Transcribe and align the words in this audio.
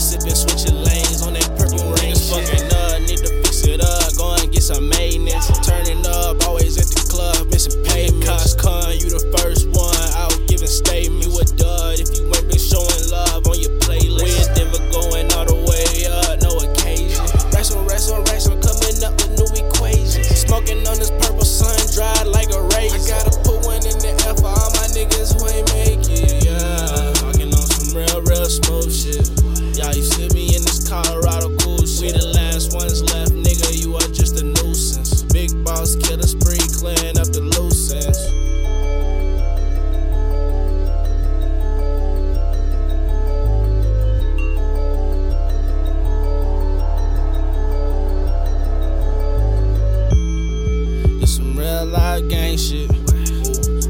just 0.00 0.12
sipping 0.12 0.39
life 52.20 52.30
gang 52.30 52.56
shit. 52.56 52.90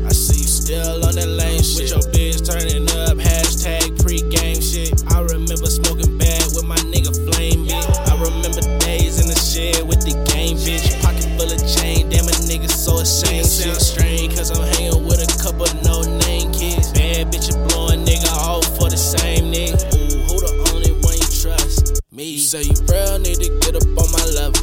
I 0.06 0.12
see 0.12 0.42
you 0.42 0.48
still 0.48 1.04
on 1.04 1.14
that 1.14 1.28
lane 1.28 1.62
shit. 1.62 1.82
With 1.82 1.90
your 1.90 2.04
bitch 2.12 2.46
turning 2.46 2.88
up, 3.06 3.18
hashtag 3.18 4.02
pre-game 4.02 4.60
shit. 4.60 5.02
I 5.12 5.20
remember 5.22 5.66
smoking 5.66 6.18
bad 6.18 6.44
with 6.54 6.64
my 6.64 6.76
nigga 6.90 7.14
Flame 7.30 7.66
bitch. 7.66 7.86
I 8.08 8.14
remember 8.20 8.60
days 8.80 9.20
in 9.20 9.26
the 9.26 9.38
shed 9.38 9.86
with 9.86 10.02
the 10.02 10.14
game 10.32 10.56
bitch. 10.58 11.00
Pocket 11.02 11.26
full 11.38 11.50
of 11.50 11.60
chain, 11.78 12.08
damn 12.08 12.26
a 12.26 12.34
nigga 12.46 12.70
so 12.70 13.00
ashamed. 13.00 13.46
Shit 13.46 13.80
strange, 13.80 14.36
cause 14.36 14.50
I'm 14.50 14.66
hanging 14.74 15.06
with 15.06 15.22
a 15.22 15.30
couple 15.42 15.66
no 15.82 16.02
name 16.26 16.52
kids. 16.52 16.92
Bad 16.92 17.32
bitch 17.32 17.50
you 17.50 17.56
blowing 17.68 18.04
nigga 18.04 18.30
off 18.34 18.64
for 18.76 18.90
the 18.90 18.98
same 18.98 19.52
nigga. 19.52 19.78
Ooh, 19.94 20.22
who 20.28 20.34
the 20.40 20.52
only 20.74 20.92
one 21.02 21.14
you 21.14 21.30
trust? 21.30 22.00
Me. 22.12 22.36
You 22.36 22.40
say 22.40 22.62
you 22.62 22.74
real, 22.88 23.18
need 23.18 23.38
to 23.40 23.50
get 23.62 23.76
up 23.76 23.86
on 23.98 24.08
my 24.12 24.24
level. 24.34 24.60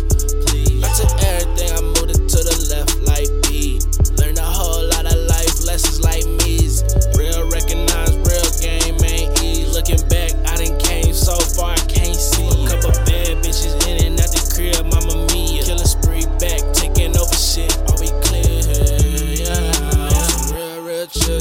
Please. 0.48 0.84
I 0.84 0.90
took 0.96 1.12
everything, 1.24 1.72
I 1.72 1.82
moved 1.82 2.12
it 2.12 2.27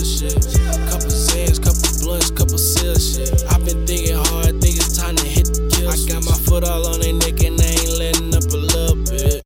shit. 0.06 0.34
Couple 0.88 1.10
Zans, 1.10 1.58
couple 1.58 1.90
blunts, 2.04 2.30
couple 2.30 2.58
sales 2.58 3.16
shit. 3.16 3.44
I've 3.50 3.64
been 3.64 3.86
thinking 3.86 4.14
hard. 4.14 4.45